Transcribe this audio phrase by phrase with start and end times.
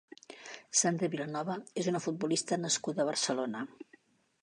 [0.79, 3.67] Sandra Vilanova és una futbolista nascuda a Barcelona.